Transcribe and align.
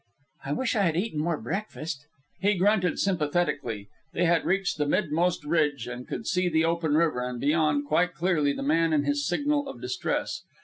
"I 0.45 0.53
wish 0.53 0.75
I 0.75 0.81
had 0.81 0.97
eaten 0.97 1.19
more 1.19 1.39
breakfast." 1.39 2.07
He 2.39 2.55
grunted 2.57 2.97
sympathetically. 2.97 3.87
They 4.13 4.25
had 4.25 4.45
reached 4.47 4.79
the 4.79 4.87
midmost 4.87 5.45
ridge 5.45 5.85
and 5.85 6.07
could 6.07 6.25
see 6.25 6.49
the 6.49 6.65
open 6.65 6.95
river, 6.95 7.21
and 7.21 7.39
beyond, 7.39 7.85
quite 7.85 8.15
clearly, 8.15 8.51
the 8.51 8.63
man 8.63 8.93
and 8.93 9.05
his 9.05 9.27
signal 9.27 9.69
of 9.69 9.79
distress. 9.79 10.41